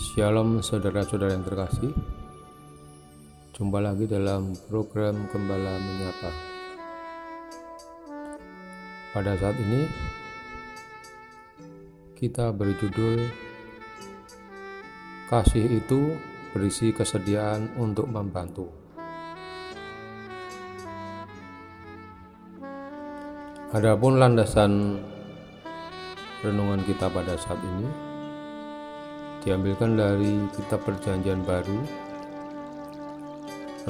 Shalom 0.00 0.64
saudara-saudara 0.64 1.36
yang 1.36 1.44
terkasih. 1.44 1.92
Jumpa 3.52 3.78
lagi 3.84 4.08
dalam 4.08 4.56
program 4.72 5.28
Gembala 5.28 5.76
Menyapa. 5.76 6.32
Pada 9.10 9.34
saat 9.34 9.58
ini 9.58 9.90
Kita 12.14 12.54
beri 12.54 12.78
judul 12.78 13.26
Kasih 15.26 15.66
itu 15.82 16.14
berisi 16.50 16.90
kesediaan 16.90 17.78
untuk 17.78 18.10
membantu. 18.10 18.66
Adapun 23.70 24.18
landasan 24.18 24.98
renungan 26.42 26.82
kita 26.82 27.06
pada 27.06 27.38
saat 27.38 27.62
ini 27.62 27.86
diambilkan 29.46 29.94
dari 29.94 30.42
kitab 30.58 30.82
perjanjian 30.82 31.46
baru 31.46 31.78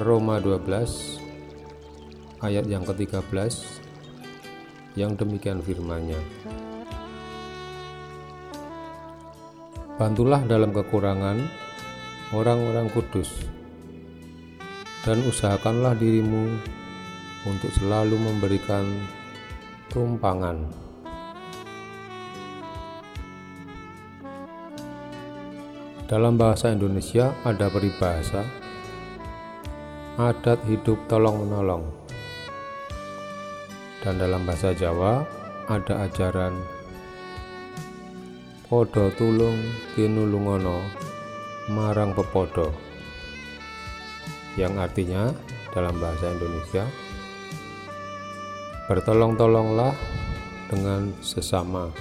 Roma 0.05 0.37
12 0.37 2.45
ayat 2.45 2.69
yang 2.69 2.85
ke-13 2.85 3.81
yang 5.01 5.17
demikian 5.17 5.65
firmannya. 5.65 6.21
Bantulah 9.97 10.45
dalam 10.45 10.77
kekurangan 10.77 11.70
orang-orang 12.31 12.87
kudus. 12.95 13.31
Dan 15.03 15.25
usahakanlah 15.27 15.97
dirimu 15.97 16.61
untuk 17.49 17.73
selalu 17.75 18.21
memberikan 18.21 18.85
tumpangan. 19.89 20.61
Dalam 26.11 26.35
bahasa 26.35 26.75
Indonesia 26.75 27.31
ada 27.47 27.71
peribahasa 27.71 28.43
adat 30.19 30.59
hidup 30.67 30.99
tolong-menolong. 31.07 31.87
Dan 34.03 34.19
dalam 34.19 34.43
bahasa 34.43 34.75
Jawa 34.75 35.23
ada 35.71 36.09
ajaran 36.09 36.57
podo 38.67 39.11
tulung 39.15 39.59
tinulungono 39.95 41.10
marang 41.71 42.11
pepodo 42.11 42.75
yang 44.59 44.75
artinya 44.83 45.31
dalam 45.71 45.95
bahasa 46.03 46.35
Indonesia 46.35 46.85
bertolong-tolonglah 48.91 49.95
dengan 50.67 51.15
sesama. 51.23 51.95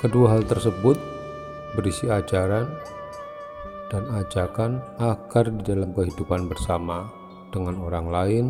Kedua 0.00 0.32
hal 0.32 0.48
tersebut 0.48 0.96
berisi 1.76 2.08
ajaran 2.08 2.64
dan 3.92 4.08
ajakan 4.16 4.80
agar 4.96 5.52
di 5.52 5.62
dalam 5.68 5.92
kehidupan 5.92 6.48
bersama 6.48 7.12
dengan 7.52 7.76
orang 7.84 8.06
lain, 8.08 8.46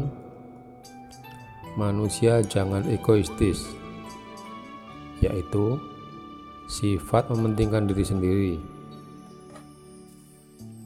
manusia 1.75 2.43
jangan 2.47 2.87
egoistis, 2.87 3.67
yaitu 5.19 5.83
sifat 6.69 7.33
mementingkan 7.33 7.89
diri 7.89 8.05
sendiri, 8.05 8.55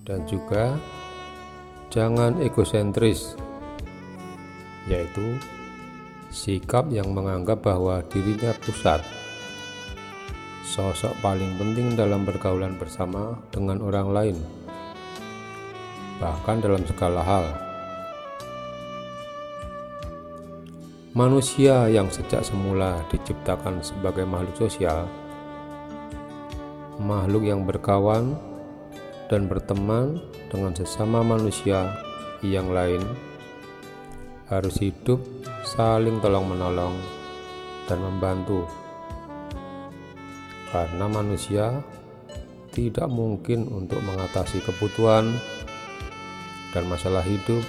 dan 0.07 0.23
juga 0.31 0.79
jangan 1.91 2.39
egosentris, 2.39 3.35
yaitu 4.87 5.37
sikap 6.31 6.89
yang 6.89 7.11
menganggap 7.13 7.61
bahwa 7.61 8.01
dirinya 8.09 8.55
pusat 8.63 9.03
sosok 10.73 11.13
paling 11.21 11.59
penting 11.61 11.93
dalam 11.93 12.25
pergaulan 12.25 12.81
bersama 12.81 13.37
dengan 13.53 13.85
orang 13.85 14.09
lain, 14.09 14.37
bahkan 16.17 16.65
dalam 16.65 16.81
segala 16.89 17.21
hal. 17.21 17.45
Manusia 21.13 21.93
yang 21.93 22.09
sejak 22.09 22.41
semula 22.41 23.05
diciptakan 23.13 23.85
sebagai 23.85 24.25
makhluk 24.25 24.57
sosial, 24.65 25.05
makhluk 27.03 27.43
yang 27.43 27.67
berkawan 27.67 28.39
dan 29.27 29.51
berteman 29.51 30.23
dengan 30.49 30.71
sesama 30.73 31.27
manusia 31.27 31.91
yang 32.47 32.71
lain, 32.71 33.03
harus 34.47 34.79
hidup 34.79 35.19
saling 35.67 36.23
tolong-menolong 36.23 36.95
dan 37.91 37.99
membantu 37.99 38.67
karena 40.73 41.05
manusia 41.05 41.85
tidak 42.73 43.05
mungkin 43.13 43.69
untuk 43.69 44.01
mengatasi 44.01 44.65
kebutuhan 44.65 45.37
dan 46.73 46.89
masalah 46.89 47.21
hidup 47.21 47.61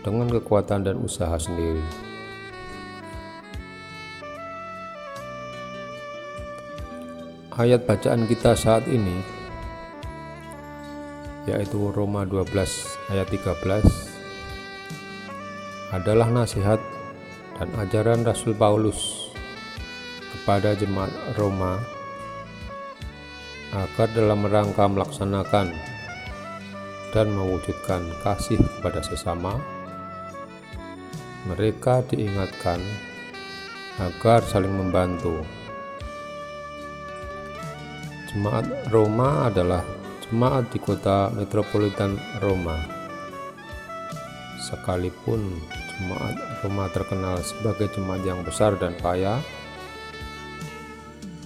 dengan 0.00 0.32
kekuatan 0.32 0.88
dan 0.88 0.96
usaha 0.96 1.36
sendiri. 1.36 2.05
Ayat 7.56 7.88
bacaan 7.88 8.28
kita 8.28 8.52
saat 8.52 8.84
ini 8.84 9.16
yaitu 11.48 11.88
Roma 11.88 12.28
12 12.28 12.52
ayat 13.08 13.32
13 13.32 13.80
adalah 15.96 16.28
nasihat 16.28 16.76
dan 17.56 17.72
ajaran 17.80 18.28
Rasul 18.28 18.52
Paulus 18.52 19.32
kepada 20.36 20.76
jemaat 20.76 21.08
Roma 21.40 21.80
agar 23.72 24.12
dalam 24.12 24.44
rangka 24.44 24.84
melaksanakan 24.84 25.72
dan 27.16 27.26
mewujudkan 27.32 28.04
kasih 28.20 28.60
kepada 28.60 29.00
sesama, 29.00 29.56
mereka 31.48 32.04
diingatkan 32.04 32.84
agar 33.96 34.44
saling 34.44 34.76
membantu. 34.76 35.55
Jemaat 38.36 38.92
Roma 38.92 39.48
adalah 39.48 39.80
jemaat 40.28 40.68
di 40.68 40.76
kota 40.76 41.32
metropolitan 41.32 42.20
Roma. 42.44 42.76
Sekalipun 44.60 45.56
jemaat 45.72 46.36
Roma 46.60 46.84
terkenal 46.92 47.40
sebagai 47.40 47.88
jemaat 47.96 48.20
yang 48.28 48.44
besar 48.44 48.76
dan 48.76 48.92
kaya, 49.00 49.40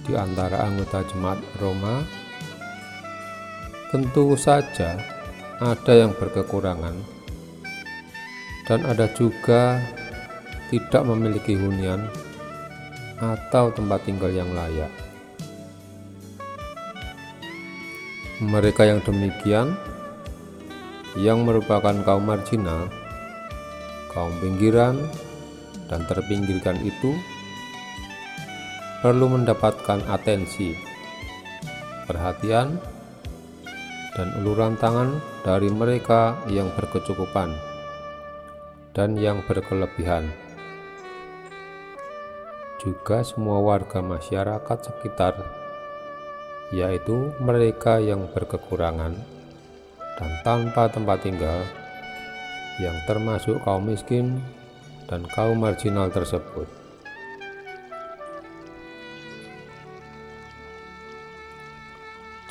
di 0.03 0.19
antara 0.19 0.67
anggota 0.67 0.99
jemaat 1.07 1.39
Roma, 1.63 2.03
tentu 3.95 4.35
saja 4.35 4.99
ada 5.63 5.93
yang 5.95 6.11
berkekurangan 6.11 6.99
dan 8.67 8.83
ada 8.83 9.07
juga 9.15 9.79
tidak 10.67 11.07
memiliki 11.07 11.55
hunian 11.55 12.03
atau 13.23 13.71
tempat 13.71 14.03
tinggal 14.03 14.35
yang 14.35 14.51
layak. 14.51 15.10
Mereka 18.41 18.89
yang 18.89 19.05
demikian, 19.05 19.77
yang 21.13 21.45
merupakan 21.45 21.93
kaum 22.01 22.25
marginal, 22.25 22.89
kaum 24.09 24.33
pinggiran, 24.41 24.97
dan 25.85 26.09
terpinggirkan 26.09 26.81
itu 26.81 27.13
perlu 29.05 29.29
mendapatkan 29.29 30.01
atensi, 30.09 30.73
perhatian, 32.09 32.81
dan 34.17 34.27
uluran 34.41 34.73
tangan 34.73 35.21
dari 35.45 35.69
mereka 35.69 36.41
yang 36.49 36.73
berkecukupan 36.73 37.53
dan 38.97 39.21
yang 39.21 39.45
berkelebihan. 39.45 40.33
Juga 42.81 43.21
semua 43.21 43.61
warga 43.61 44.01
masyarakat 44.01 44.77
sekitar, 44.89 45.60
yaitu 46.71 47.35
mereka 47.43 47.99
yang 47.99 48.31
berkekurangan 48.31 49.11
dan 50.15 50.31
tanpa 50.47 50.87
tempat 50.87 51.19
tinggal, 51.19 51.59
yang 52.79 52.95
termasuk 53.03 53.59
kaum 53.67 53.83
miskin 53.83 54.39
dan 55.11 55.27
kaum 55.35 55.59
marginal 55.59 56.07
tersebut. 56.07 56.67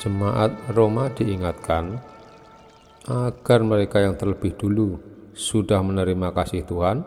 Jemaat 0.01 0.53
Roma 0.73 1.13
diingatkan 1.13 2.01
agar 3.05 3.59
mereka 3.61 4.01
yang 4.01 4.17
terlebih 4.17 4.57
dulu 4.57 4.97
sudah 5.33 5.81
menerima 5.81 6.33
kasih 6.33 6.65
Tuhan 6.65 7.05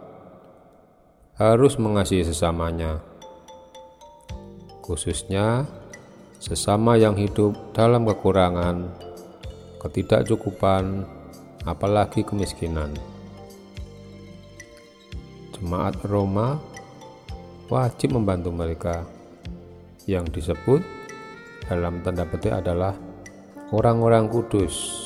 harus 1.34 1.74
mengasihi 1.78 2.22
sesamanya, 2.22 3.02
khususnya 4.86 5.66
sesama 6.38 6.94
yang 6.98 7.14
hidup 7.18 7.54
dalam 7.74 8.04
kekurangan, 8.04 8.88
ketidakcukupan, 9.82 11.04
apalagi 11.64 12.22
kemiskinan. 12.22 12.92
Jemaat 15.56 15.96
Roma 16.04 16.60
wajib 17.72 18.14
membantu 18.14 18.52
mereka 18.52 19.06
yang 20.04 20.28
disebut 20.28 20.84
dalam 21.64 22.04
tanda 22.04 22.28
petik 22.28 22.52
adalah 22.52 22.92
orang-orang 23.72 24.28
kudus 24.28 25.00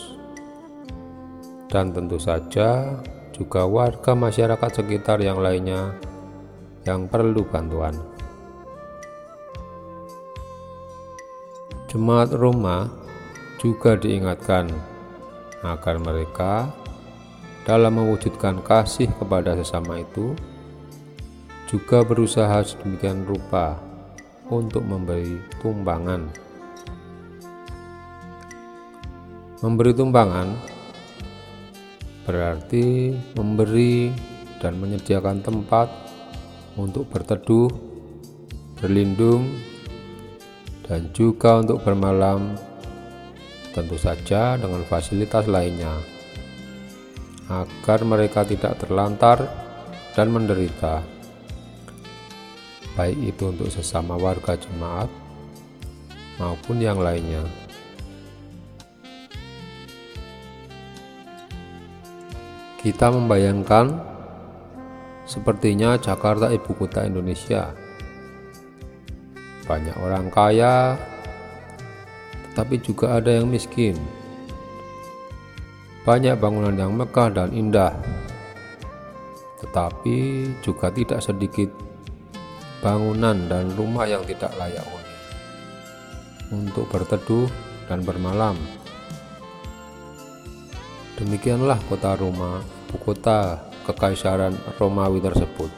dan 1.71 1.95
tentu 1.95 2.19
saja 2.19 2.99
juga 3.31 3.63
warga 3.69 4.19
masyarakat 4.19 4.71
sekitar 4.83 5.23
yang 5.23 5.39
lainnya 5.39 5.95
yang 6.83 7.07
perlu 7.07 7.47
bantuan. 7.47 7.95
Jemaat 11.89 12.37
Roma 12.37 12.85
juga 13.57 13.97
diingatkan 13.97 14.69
agar 15.65 15.97
mereka 15.97 16.69
dalam 17.65 17.97
mewujudkan 17.97 18.61
kasih 18.61 19.09
kepada 19.17 19.57
sesama 19.57 20.05
itu 20.05 20.37
juga 21.65 22.05
berusaha 22.05 22.61
sedemikian 22.61 23.25
rupa 23.25 23.81
untuk 24.53 24.85
memberi 24.85 25.41
tumbangan. 25.65 26.29
Memberi 29.65 29.93
tumbangan 29.97 30.49
berarti 32.29 33.17
memberi 33.33 34.13
dan 34.61 34.77
menyediakan 34.77 35.41
tempat 35.41 35.89
untuk 36.77 37.09
berteduh, 37.09 37.73
berlindung, 38.77 39.68
dan 40.89 41.13
juga 41.13 41.61
untuk 41.61 41.85
bermalam, 41.85 42.57
tentu 43.77 44.01
saja 44.01 44.57
dengan 44.57 44.81
fasilitas 44.89 45.45
lainnya, 45.45 45.93
agar 47.53 48.01
mereka 48.09 48.43
tidak 48.49 48.81
terlantar 48.81 49.45
dan 50.17 50.33
menderita, 50.33 51.05
baik 52.97 53.21
itu 53.21 53.53
untuk 53.53 53.69
sesama 53.69 54.17
warga 54.17 54.57
jemaat 54.57 55.13
maupun 56.41 56.81
yang 56.81 56.99
lainnya. 56.99 57.45
Kita 62.79 63.11
membayangkan 63.13 63.91
sepertinya 65.29 65.99
Jakarta 66.01 66.49
ibu 66.49 66.73
kota 66.73 67.05
Indonesia. 67.05 67.88
Banyak 69.69 69.97
orang 70.01 70.33
kaya, 70.33 70.97
tetapi 72.51 72.81
juga 72.81 73.21
ada 73.21 73.37
yang 73.37 73.53
miskin. 73.53 74.01
Banyak 76.09 76.41
bangunan 76.41 76.73
yang 76.73 76.97
megah 76.97 77.29
dan 77.29 77.53
indah, 77.53 77.93
tetapi 79.61 80.49
juga 80.65 80.89
tidak 80.89 81.21
sedikit 81.21 81.69
bangunan 82.81 83.37
dan 83.45 83.69
rumah 83.77 84.09
yang 84.09 84.25
tidak 84.25 84.57
layak 84.57 84.89
untuk 86.49 86.89
berteduh 86.89 87.49
dan 87.89 88.01
bermalam. 88.05 88.57
Demikianlah 91.19 91.77
kota 91.91 92.15
Roma, 92.15 92.63
kota 93.03 93.69
kekaisaran 93.85 94.55
Romawi 94.79 95.19
tersebut. 95.19 95.71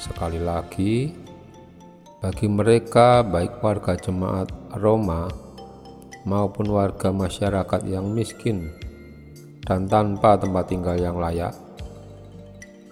Sekali 0.00 0.40
lagi, 0.40 1.12
bagi 2.24 2.48
mereka 2.48 3.20
baik 3.20 3.60
warga 3.60 4.00
jemaat 4.00 4.48
Roma 4.80 5.28
maupun 6.24 6.72
warga 6.72 7.12
masyarakat 7.12 7.84
yang 7.84 8.16
miskin 8.16 8.72
dan 9.60 9.84
tanpa 9.92 10.40
tempat 10.40 10.72
tinggal 10.72 10.96
yang 10.96 11.20
layak, 11.20 11.52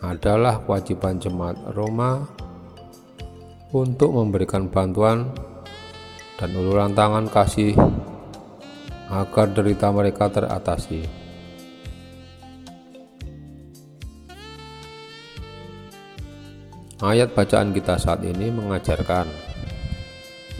adalah 0.04 0.60
kewajiban 0.60 1.16
jemaat 1.16 1.56
Roma 1.72 2.28
untuk 3.72 4.12
memberikan 4.12 4.68
bantuan 4.68 5.32
dan 6.36 6.52
uluran 6.52 6.92
tangan 6.92 7.24
kasih 7.32 7.72
agar 9.08 9.48
derita 9.48 9.88
mereka 9.88 10.28
teratasi. 10.28 11.21
Ayat 17.02 17.34
bacaan 17.34 17.74
kita 17.74 17.98
saat 17.98 18.22
ini 18.22 18.54
mengajarkan, 18.54 19.26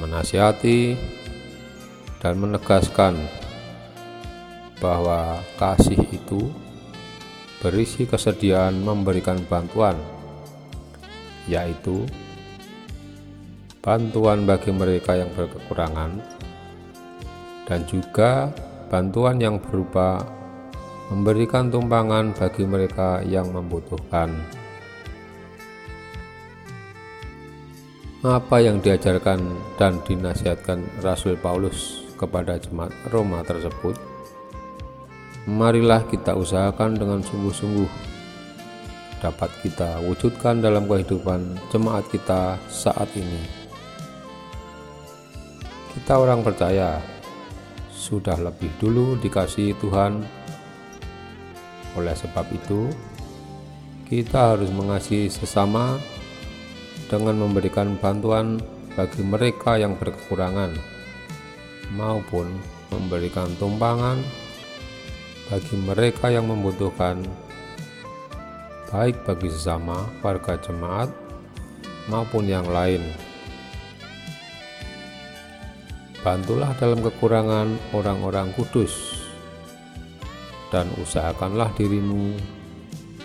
menasihati, 0.02 0.98
dan 2.18 2.34
menegaskan 2.34 3.14
bahwa 4.82 5.38
kasih 5.54 6.02
itu 6.10 6.50
berisi 7.62 8.10
kesediaan 8.10 8.82
memberikan 8.82 9.38
bantuan, 9.46 9.94
yaitu 11.46 12.10
bantuan 13.78 14.42
bagi 14.42 14.74
mereka 14.74 15.14
yang 15.14 15.30
berkekurangan 15.38 16.18
dan 17.70 17.86
juga 17.86 18.50
bantuan 18.90 19.38
yang 19.38 19.62
berupa 19.62 20.26
memberikan 21.06 21.70
tumpangan 21.70 22.34
bagi 22.34 22.66
mereka 22.66 23.22
yang 23.22 23.46
membutuhkan. 23.54 24.61
Apa 28.22 28.62
yang 28.62 28.78
diajarkan 28.78 29.42
dan 29.74 29.98
dinasihatkan 30.06 31.02
Rasul 31.02 31.34
Paulus 31.34 32.06
kepada 32.14 32.54
jemaat 32.54 32.94
Roma 33.10 33.42
tersebut, 33.42 33.98
marilah 35.50 36.06
kita 36.06 36.38
usahakan 36.38 36.94
dengan 36.94 37.18
sungguh-sungguh 37.18 37.90
dapat 39.18 39.50
kita 39.66 40.06
wujudkan 40.06 40.62
dalam 40.62 40.86
kehidupan 40.86 41.58
jemaat 41.74 42.06
kita 42.14 42.62
saat 42.70 43.10
ini. 43.18 43.42
Kita 45.90 46.22
orang 46.22 46.46
percaya 46.46 47.02
sudah 47.90 48.38
lebih 48.38 48.70
dulu 48.78 49.18
dikasih 49.18 49.74
Tuhan. 49.82 50.22
Oleh 51.98 52.14
sebab 52.14 52.46
itu, 52.54 52.86
kita 54.06 54.54
harus 54.54 54.70
mengasihi 54.70 55.26
sesama 55.26 55.98
dengan 57.12 57.44
memberikan 57.44 58.00
bantuan 58.00 58.56
bagi 58.96 59.20
mereka 59.20 59.76
yang 59.76 60.00
berkekurangan, 60.00 60.72
maupun 61.92 62.48
memberikan 62.88 63.52
tumpangan 63.60 64.16
bagi 65.52 65.76
mereka 65.76 66.32
yang 66.32 66.48
membutuhkan, 66.48 67.20
baik 68.88 69.28
bagi 69.28 69.52
sesama 69.52 70.08
warga 70.24 70.56
jemaat 70.64 71.12
maupun 72.08 72.48
yang 72.48 72.64
lain. 72.64 73.04
Bantulah 76.24 76.72
dalam 76.80 77.04
kekurangan 77.04 77.92
orang-orang 77.92 78.56
kudus, 78.56 79.20
dan 80.72 80.88
usahakanlah 80.96 81.76
dirimu 81.76 82.32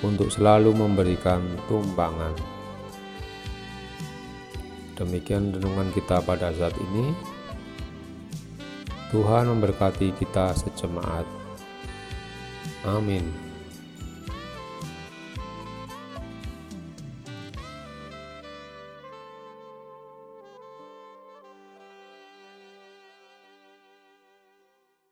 untuk 0.03 0.27
selalu 0.27 0.75
memberikan 0.75 1.39
tumpangan. 1.71 2.56
Demikian 4.97 5.53
renungan 5.53 5.93
kita 5.93 6.25
pada 6.25 6.49
saat 6.57 6.73
ini. 6.91 7.13
Tuhan 9.13 9.47
memberkati 9.47 10.11
kita 10.17 10.51
sejemaat. 10.57 11.23
Amin. 12.83 13.46